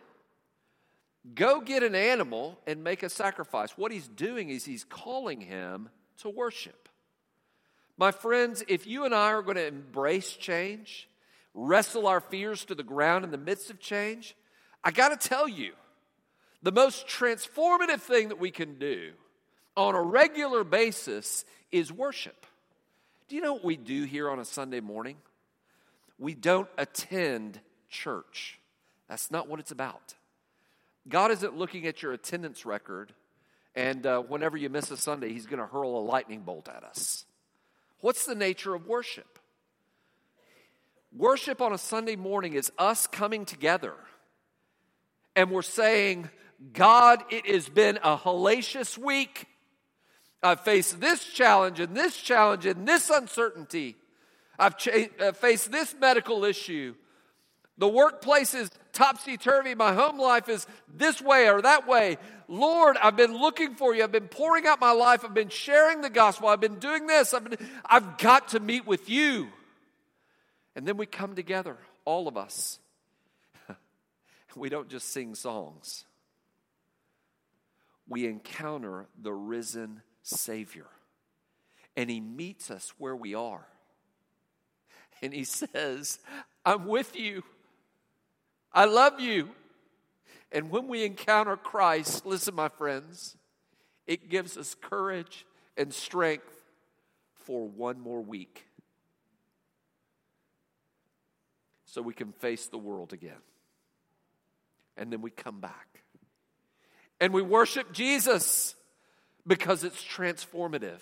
[1.35, 5.91] Go get an animal and make a sacrifice." What he's doing is he's calling him
[6.19, 6.89] to worship.
[7.97, 11.09] My friends, if you and I are going to embrace change,
[11.55, 14.37] wrestle our fears to the ground in the midst of change,
[14.85, 15.73] I got to tell you,
[16.63, 19.13] the most transformative thing that we can do
[19.77, 22.47] on a regular basis is worship.
[23.29, 25.17] Do you know what we do here on a Sunday morning?
[26.19, 28.59] We don't attend church.
[29.09, 30.15] That's not what it's about.
[31.09, 33.13] God isn't looking at your attendance record,
[33.75, 36.83] and uh, whenever you miss a Sunday, He's going to hurl a lightning bolt at
[36.85, 37.25] us.
[38.01, 39.39] What's the nature of worship?
[41.17, 43.95] Worship on a Sunday morning is us coming together
[45.37, 46.31] and we're saying,
[46.73, 49.47] God, it has been a hellacious week.
[50.43, 53.97] I've faced this challenge and this challenge and this uncertainty.
[54.59, 56.95] I've cha- uh, faced this medical issue.
[57.77, 59.75] The workplace is topsy turvy.
[59.75, 62.17] My home life is this way or that way.
[62.49, 64.03] Lord, I've been looking for you.
[64.03, 65.25] I've been pouring out my life.
[65.25, 66.49] I've been sharing the gospel.
[66.49, 67.35] I've been doing this.
[67.35, 69.49] I've, been, I've got to meet with you.
[70.75, 72.79] And then we come together, all of us.
[74.57, 76.05] we don't just sing songs,
[78.09, 80.87] we encounter the risen Savior.
[81.97, 83.67] And He meets us where we are.
[85.23, 86.19] And He says,
[86.65, 87.43] I'm with you.
[88.77, 89.49] I love you.
[90.53, 93.37] And when we encounter Christ, listen, my friends,
[94.07, 95.47] it gives us courage
[95.79, 96.55] and strength
[97.47, 98.67] for one more week
[101.87, 103.33] so we can face the world again.
[104.99, 106.03] And then we come back.
[107.19, 108.75] And we worship Jesus
[109.47, 111.01] because it's transformative.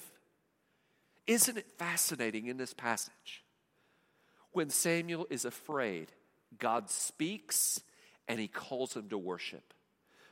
[1.26, 3.42] Isn't it fascinating in this passage?
[4.52, 6.12] When Samuel is afraid,
[6.58, 7.80] God speaks
[8.28, 9.74] and he calls him to worship.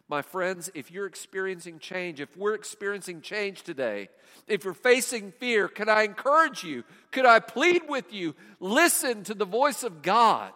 [0.08, 4.08] My friends, if you're experiencing change, if we're experiencing change today,
[4.46, 6.84] if you're facing fear, can I encourage you?
[7.12, 8.34] Could I plead with you?
[8.60, 10.52] Listen to the voice of God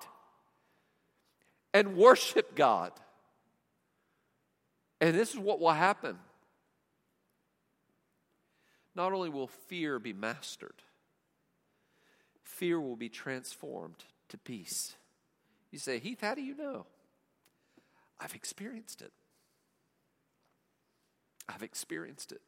[1.72, 2.92] and worship God.
[5.00, 6.18] And this is what will happen.
[8.94, 10.82] Not only will fear be mastered,
[12.42, 14.96] fear will be transformed to peace.
[15.76, 16.86] You say, Heath, how do you know?
[18.18, 19.12] I've experienced it.
[21.46, 22.40] I've experienced it.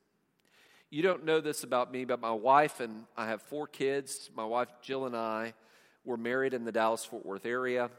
[0.89, 4.31] You don't know this about me, but my wife and I have four kids.
[4.35, 5.53] My wife, Jill, and I
[6.07, 7.91] were married in the Dallas Fort Worth area.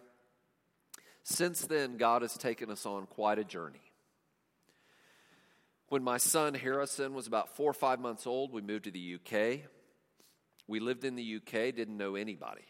[1.21, 3.91] Since then, God has taken us on quite a journey.
[5.89, 9.19] When my son Harrison was about four or five months old, we moved to the
[9.19, 9.69] UK.
[10.67, 12.65] We lived in the UK, didn't know anybody.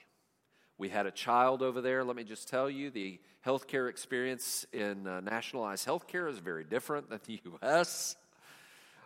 [0.79, 2.05] We had a child over there.
[2.05, 7.09] Let me just tell you the healthcare experience in uh, nationalized healthcare is very different
[7.09, 8.15] than the U.S.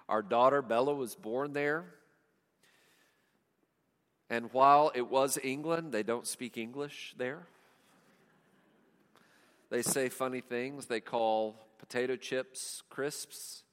[0.08, 1.86] Our daughter Bella was born there.
[4.30, 7.48] And while it was England, they don't speak English there.
[9.72, 10.86] They say funny things.
[10.86, 13.64] They call potato chips crisps,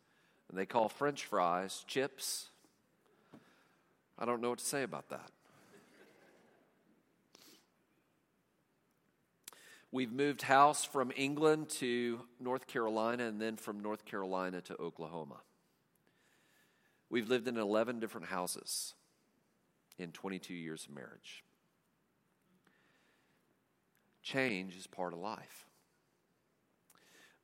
[0.48, 2.48] and they call french fries chips.
[4.18, 5.30] I don't know what to say about that.
[9.92, 15.40] We've moved house from England to North Carolina and then from North Carolina to Oklahoma.
[17.08, 18.94] We've lived in 11 different houses
[19.98, 21.42] in 22 years of marriage.
[24.22, 25.66] Change is part of life.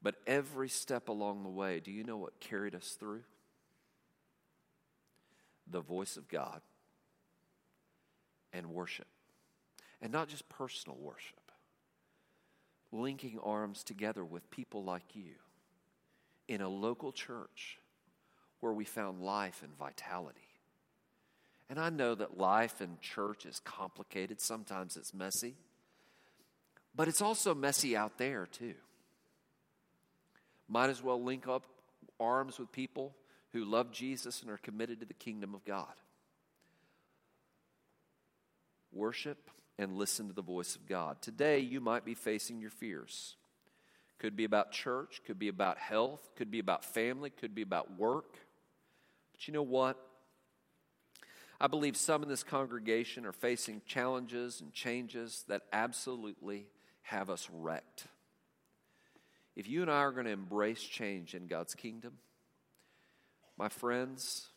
[0.01, 3.25] But every step along the way, do you know what carried us through?
[5.69, 6.61] The voice of God
[8.53, 9.09] and worship.
[10.01, 11.46] And not just personal worship
[12.93, 15.35] linking arms together with people like you
[16.49, 17.79] in a local church
[18.61, 20.41] where we found life and vitality.
[21.69, 25.55] And I know that life in church is complicated, sometimes it's messy,
[26.95, 28.75] but it's also messy out there too.
[30.69, 31.65] Might as well link up
[32.19, 33.15] arms with people
[33.53, 35.93] who love Jesus and are committed to the kingdom of God.
[38.93, 41.21] Worship and listen to the voice of God.
[41.21, 43.37] Today, you might be facing your fears.
[44.19, 47.99] Could be about church, could be about health, could be about family, could be about
[47.99, 48.39] work.
[49.33, 49.99] But you know what?
[51.61, 56.67] I believe some in this congregation are facing challenges and changes that absolutely
[57.03, 58.07] have us wrecked.
[59.55, 62.15] If you and I are going to embrace change in God's kingdom,
[63.57, 64.49] my friends,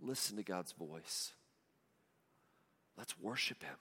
[0.00, 1.32] listen to God's voice.
[2.98, 3.76] Let's worship Him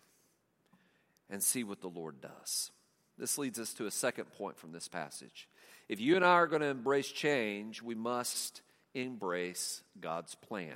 [1.29, 2.71] and see what the Lord does.
[3.17, 5.47] This leads us to a second point from this passage.
[5.87, 8.61] If you and I are going to embrace change, we must
[8.93, 10.75] embrace God's plan.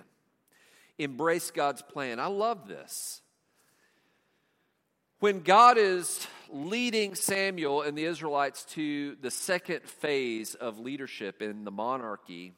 [0.97, 2.19] Embrace God's plan.
[2.19, 3.21] I love this.
[5.19, 11.65] When God is leading Samuel and the Israelites to the second phase of leadership in
[11.65, 12.53] the monarchy,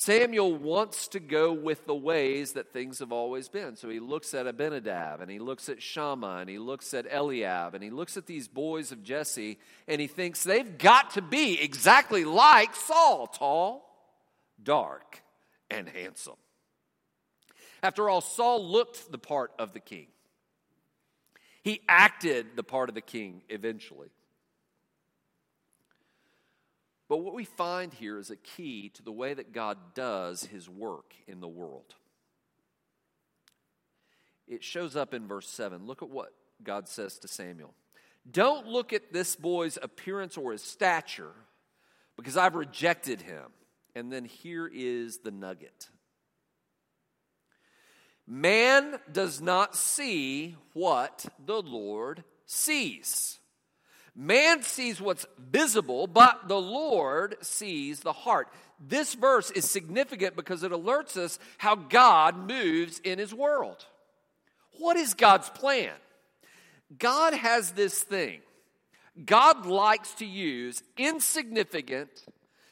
[0.00, 3.76] Samuel wants to go with the ways that things have always been.
[3.76, 7.74] So he looks at Abinadab and he looks at Shammah and he looks at Eliab
[7.74, 11.60] and he looks at these boys of Jesse and he thinks they've got to be
[11.60, 13.94] exactly like Saul tall,
[14.62, 15.22] dark,
[15.70, 16.38] and handsome.
[17.82, 20.06] After all, Saul looked the part of the king.
[21.62, 24.08] He acted the part of the king eventually.
[27.10, 30.70] But what we find here is a key to the way that God does his
[30.70, 31.96] work in the world.
[34.46, 35.86] It shows up in verse 7.
[35.86, 36.32] Look at what
[36.62, 37.74] God says to Samuel.
[38.30, 41.32] Don't look at this boy's appearance or his stature,
[42.16, 43.46] because I've rejected him.
[43.96, 45.88] And then here is the nugget
[48.24, 53.39] Man does not see what the Lord sees.
[54.14, 58.48] Man sees what's visible, but the Lord sees the heart.
[58.78, 63.84] This verse is significant because it alerts us how God moves in His world.
[64.78, 65.92] What is God's plan?
[66.98, 68.40] God has this thing.
[69.24, 72.10] God likes to use insignificant,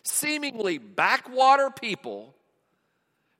[0.03, 2.35] seemingly backwater people,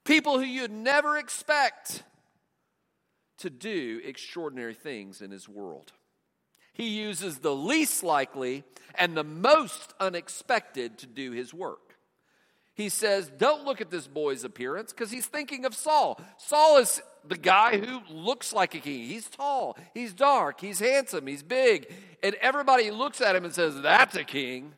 [0.05, 2.03] people who you'd never expect
[3.39, 5.93] to do extraordinary things in his world.
[6.79, 8.63] He uses the least likely
[8.95, 11.97] and the most unexpected to do his work.
[12.75, 16.21] He says, Don't look at this boy's appearance because he's thinking of Saul.
[16.37, 19.09] Saul is the guy who looks like a king.
[19.09, 21.93] He's tall, he's dark, he's handsome, he's big.
[22.23, 24.73] And everybody looks at him and says, That's a king.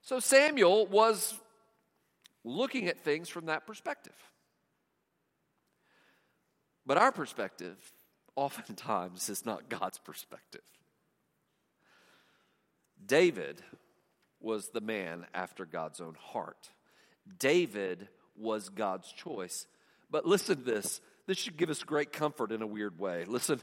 [0.00, 1.38] So Samuel was
[2.44, 4.16] looking at things from that perspective.
[6.86, 7.76] But our perspective
[8.40, 10.62] oftentimes is not God's perspective.
[13.04, 13.60] David
[14.40, 16.70] was the man after God's own heart.
[17.38, 19.66] David was God's choice.
[20.10, 21.02] But listen to this.
[21.26, 23.26] This should give us great comfort in a weird way.
[23.26, 23.60] Listen,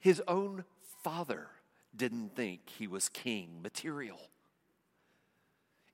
[0.00, 0.64] his own
[1.04, 1.46] father
[1.94, 4.18] didn't think he was king material.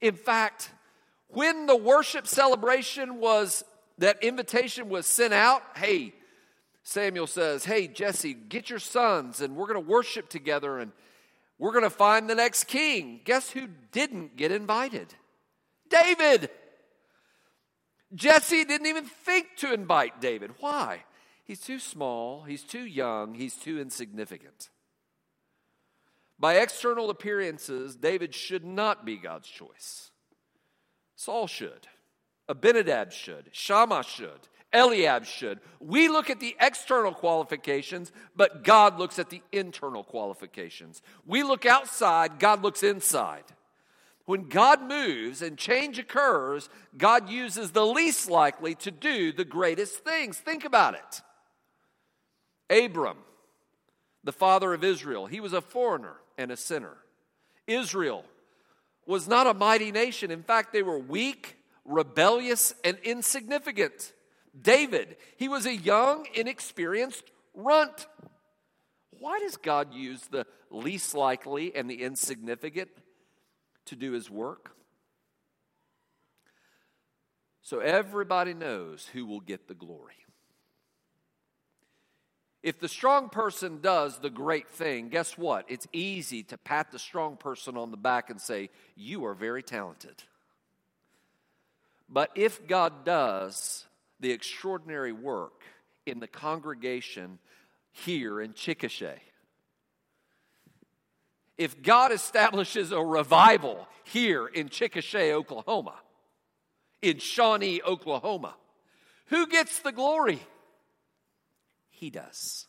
[0.01, 0.71] In fact,
[1.29, 3.63] when the worship celebration was
[3.99, 6.15] that invitation was sent out, hey,
[6.85, 10.93] Samuel says, Hey, Jesse, get your sons and we're going to worship together and
[11.59, 13.21] we're going to find the next king.
[13.25, 15.15] Guess who didn't get invited?
[15.89, 16.51] David.
[18.15, 20.53] Jesse didn't even think to invite David.
[20.61, 21.05] Why?
[21.45, 24.71] He's too small, he's too young, he's too insignificant.
[26.39, 30.11] By external appearances, David should not be God's choice.
[31.17, 31.87] Saul should.
[32.49, 33.49] Abinadab should.
[33.53, 34.49] Shammah should.
[34.75, 35.61] Eliab should.
[35.81, 41.01] We look at the external qualifications, but God looks at the internal qualifications.
[41.25, 43.45] We look outside, God looks inside.
[44.27, 49.99] When God moves and change occurs, God uses the least likely to do the greatest
[49.99, 50.39] things.
[50.39, 51.23] Think about it.
[52.85, 53.19] Abram,
[54.25, 56.97] the father of Israel, he was a foreigner and a sinner.
[57.67, 58.25] Israel
[59.07, 60.31] was not a mighty nation.
[60.31, 64.14] In fact, they were weak, rebellious, and insignificant.
[64.61, 67.25] David, he was a young, inexperienced
[67.55, 68.07] runt.
[69.19, 72.91] Why does God use the least likely and the insignificant
[73.87, 74.71] to do his work?
[77.63, 80.15] So everybody knows who will get the glory.
[82.63, 85.67] If the strong person does the great thing, guess what?
[85.69, 89.63] It's easy to pat the strong person on the back and say, You are very
[89.63, 90.23] talented.
[92.09, 93.85] But if God does
[94.21, 95.63] the extraordinary work
[96.07, 97.39] in the congregation
[97.93, 99.15] here in Chickasha.
[101.57, 105.95] If God establishes a revival here in Chickasha, Oklahoma,
[107.01, 108.57] in Shawnee, Oklahoma,
[109.27, 110.41] who gets the glory?
[111.91, 112.67] He does.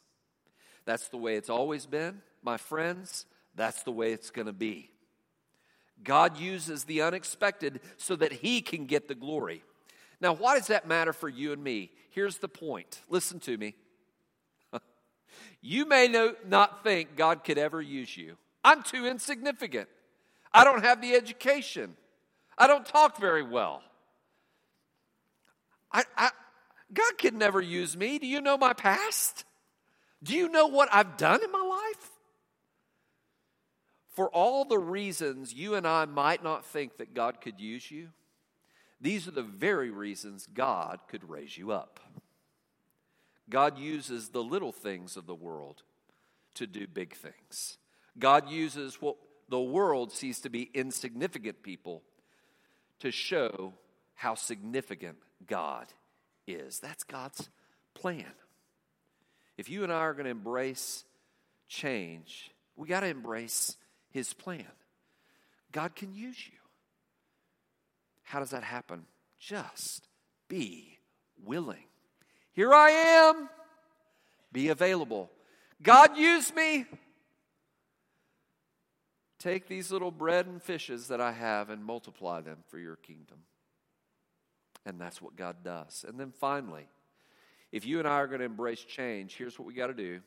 [0.85, 3.25] That's the way it's always been, my friends.
[3.55, 4.91] That's the way it's going to be.
[6.03, 9.63] God uses the unexpected so that He can get the glory.
[10.21, 11.91] Now, why does that matter for you and me?
[12.09, 13.01] Here's the point.
[13.09, 13.75] Listen to me.
[15.61, 16.07] you may
[16.47, 18.37] not think God could ever use you.
[18.63, 19.89] I'm too insignificant.
[20.53, 21.95] I don't have the education.
[22.57, 23.83] I don't talk very well.
[25.91, 26.29] I, I,
[26.93, 28.19] God could never use me.
[28.19, 29.43] Do you know my past?
[30.23, 32.09] Do you know what I've done in my life?
[34.15, 38.09] For all the reasons you and I might not think that God could use you,
[39.01, 41.99] these are the very reasons God could raise you up.
[43.49, 45.83] God uses the little things of the world
[46.55, 47.77] to do big things.
[48.17, 49.17] God uses what
[49.49, 52.01] the world sees to be insignificant people
[52.99, 53.73] to show
[54.15, 55.87] how significant God
[56.47, 56.79] is.
[56.79, 57.49] That's God's
[57.93, 58.31] plan.
[59.57, 61.03] If you and I are going to embrace
[61.67, 63.75] change, we got to embrace
[64.09, 64.65] His plan.
[65.71, 66.57] God can use you.
[68.25, 69.05] How does that happen?
[69.39, 70.07] Just
[70.49, 70.99] be
[71.43, 71.83] willing.
[72.51, 73.49] Here I am.
[74.51, 75.31] Be available.
[75.81, 76.85] God, use me.
[79.39, 83.37] Take these little bread and fishes that I have and multiply them for your kingdom.
[84.85, 86.03] And that's what God does.
[86.07, 86.87] And then finally,
[87.71, 90.21] if you and I are going to embrace change, here's what we got to do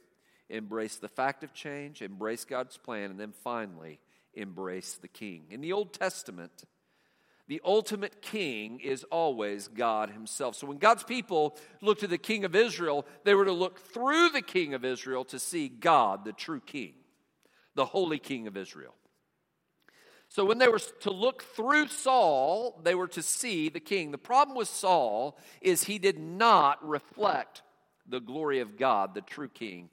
[0.51, 3.99] embrace the fact of change, embrace God's plan, and then finally,
[4.35, 5.45] embrace the king.
[5.51, 6.65] In the Old Testament,
[7.49, 10.55] the ultimate king is always God Himself.
[10.55, 14.29] So when God's people look to the king of Israel, they were to look through
[14.31, 16.93] the king of Israel to see God, the true king,
[17.75, 18.95] the holy king of Israel.
[20.29, 24.11] So when they were to look through Saul, they were to see the king.
[24.11, 27.63] The problem with Saul is he did not reflect
[28.07, 29.89] the glory of God, the true king.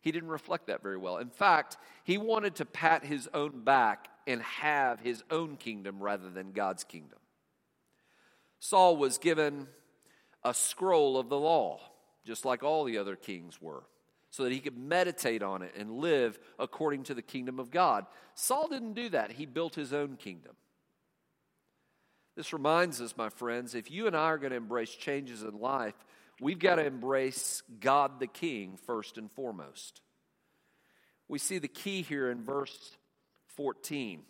[0.00, 1.18] He didn't reflect that very well.
[1.18, 6.30] In fact, he wanted to pat his own back and have his own kingdom rather
[6.30, 7.18] than God's kingdom.
[8.58, 9.68] Saul was given
[10.42, 11.80] a scroll of the law,
[12.24, 13.84] just like all the other kings were
[14.36, 18.04] so that he could meditate on it and live according to the kingdom of God.
[18.34, 20.56] Saul didn't do that, he built his own kingdom.
[22.36, 25.58] This reminds us, my friends, if you and I are going to embrace changes in
[25.58, 25.94] life,
[26.38, 30.02] we've got to embrace God the King first and foremost.
[31.28, 32.94] We see the key here in verse
[33.56, 34.20] 14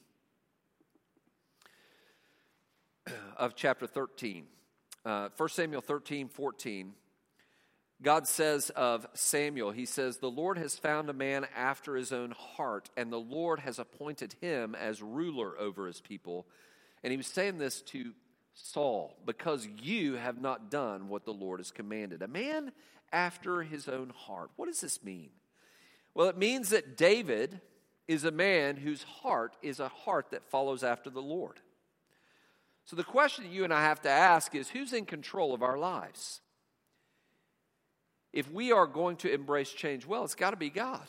[3.37, 4.47] of chapter 13.
[5.05, 6.93] Uh, 1 Samuel 13, 14.
[8.03, 12.33] God says of Samuel, He says, The Lord has found a man after his own
[12.33, 16.47] heart, and the Lord has appointed him as ruler over his people.
[17.03, 18.13] And he was saying this to
[18.55, 22.23] Saul, because you have not done what the Lord has commanded.
[22.23, 22.73] A man
[23.13, 24.51] after his own heart.
[24.57, 25.31] What does this mean?
[26.15, 27.61] Well, it means that David
[28.09, 31.61] is a man whose heart is a heart that follows after the Lord.
[32.85, 35.63] So the question that you and I have to ask is who's in control of
[35.63, 36.41] our lives?
[38.37, 41.07] if we are going to embrace change well, it's got to be God.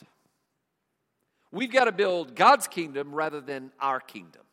[1.51, 4.43] We've got to build God's kingdom rather than our kingdom.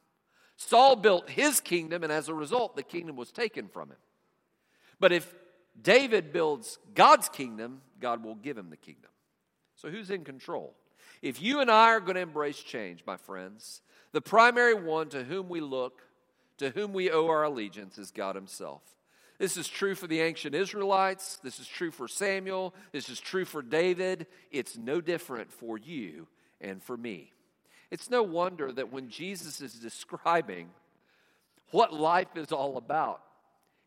[0.56, 3.96] Saul built his kingdom, and as a result, the kingdom was taken from him.
[4.98, 5.32] But if
[5.80, 9.10] David builds God's kingdom, God will give him the kingdom.
[9.76, 10.74] So, who's in control?
[11.24, 13.80] If you and I are going to embrace change, my friends,
[14.12, 16.02] the primary one to whom we look,
[16.58, 18.82] to whom we owe our allegiance, is God Himself.
[19.38, 21.38] This is true for the ancient Israelites.
[21.42, 22.74] This is true for Samuel.
[22.92, 24.26] This is true for David.
[24.50, 26.26] It's no different for you
[26.60, 27.32] and for me.
[27.90, 30.68] It's no wonder that when Jesus is describing
[31.70, 33.22] what life is all about,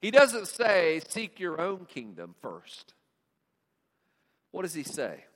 [0.01, 2.95] he doesn't say, Seek your own kingdom first.
[4.49, 5.26] What does he say?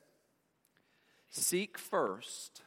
[1.32, 2.62] Seek first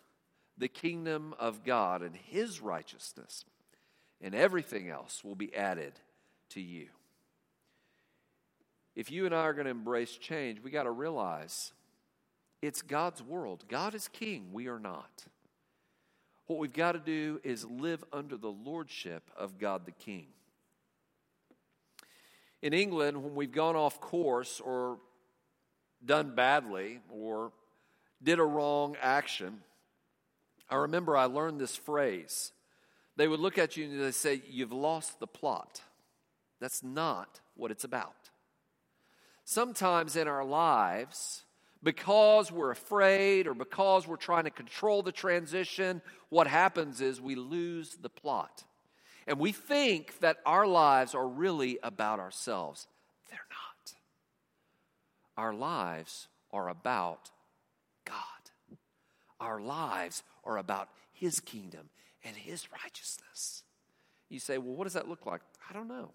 [0.59, 3.45] the kingdom of God and his righteousness,
[4.21, 6.01] and everything else will be added
[6.51, 6.89] to you
[8.95, 11.73] if you and I are going to embrace change, we got to realize
[12.63, 13.65] it's God's world.
[13.69, 15.25] God is king, we are not.
[16.47, 20.27] What we've got to do is live under the lordship of God the King.
[22.61, 24.99] In England, when we've gone off course or
[26.05, 27.53] done badly or
[28.25, 29.61] did a wrong action,
[30.69, 32.53] I remember I learned this phrase.
[33.17, 35.83] They would look at you and they say, You've lost the plot.
[36.61, 38.15] That's not what it's about.
[39.45, 41.45] Sometimes in our lives,
[41.83, 46.01] because we're afraid or because we're trying to control the transition,
[46.31, 48.65] what happens is we lose the plot.
[49.27, 52.87] And we think that our lives are really about ourselves.
[53.31, 53.95] They're not.
[55.37, 57.31] Our lives are about.
[59.45, 61.91] Our lives are about His kingdom
[62.25, 63.63] and His righteousness.
[64.31, 65.43] You say, well, what does that look like?
[65.69, 66.13] I don't know.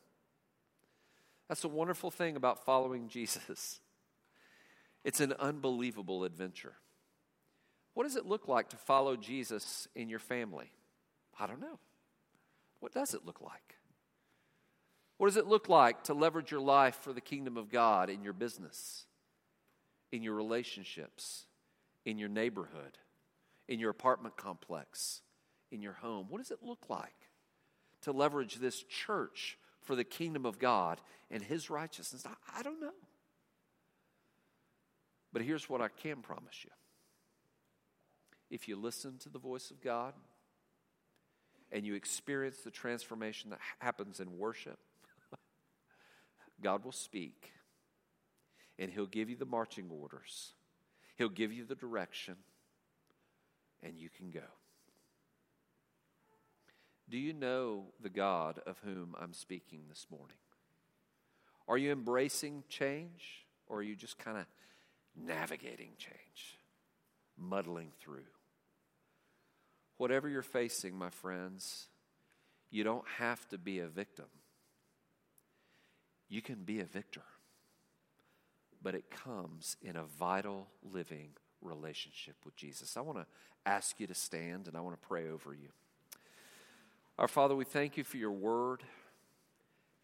[1.48, 3.80] That's a wonderful thing about following Jesus.
[5.06, 6.74] It's an unbelievable adventure.
[7.94, 10.72] What does it look like to follow Jesus in your family?
[11.40, 11.80] I don't know.
[12.80, 13.76] What does it look like?
[15.18, 18.24] What does it look like to leverage your life for the kingdom of God in
[18.24, 19.06] your business,
[20.12, 21.46] in your relationships,
[22.06, 22.98] in your neighborhood,
[23.70, 25.22] in your apartment complex,
[25.72, 26.26] in your home?
[26.28, 27.30] What does it look like
[28.02, 31.00] to leverage this church for the kingdom of God
[31.30, 32.26] and His righteousness?
[32.26, 32.92] I, I don't know.
[35.32, 36.72] But here's what I can promise you
[38.50, 40.16] if you listen to the voice of God
[41.72, 44.80] and you experience the transformation that happens in worship,
[46.64, 47.52] God will speak
[48.80, 50.54] and He'll give you the marching orders,
[51.20, 52.36] He'll give you the direction,
[53.84, 54.48] and you can go.
[57.10, 60.38] Do you know the God of whom I'm speaking this morning?
[61.68, 64.46] Are you embracing change or are you just kind of
[65.16, 66.60] navigating change,
[67.38, 68.28] muddling through?
[69.98, 71.88] Whatever you're facing, my friends,
[72.70, 74.28] you don't have to be a victim.
[76.28, 77.24] You can be a victor,
[78.84, 82.97] but it comes in a vital, living relationship with Jesus.
[82.97, 83.26] I want to
[83.66, 85.70] ask you to stand and I want to pray over you.
[87.18, 88.82] Our Father, we thank you for your word.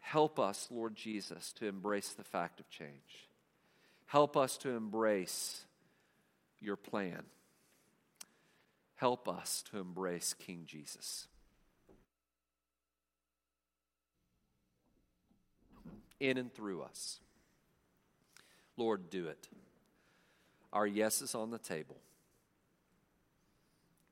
[0.00, 3.28] Help us, Lord Jesus, to embrace the fact of change.
[4.06, 5.64] Help us to embrace
[6.60, 7.22] your plan.
[8.96, 11.26] Help us to embrace King Jesus.
[16.20, 17.18] In and through us.
[18.76, 19.48] Lord, do it.
[20.76, 21.96] Our yes is on the table.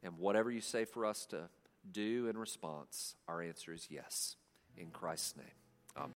[0.02, 1.50] And whatever you say for us to
[1.92, 4.36] do in response, our answer is yes.
[4.74, 5.63] In Christ's name.